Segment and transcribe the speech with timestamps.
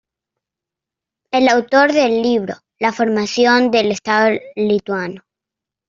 [1.29, 5.21] Es autor del libro "La formación del estado lituano".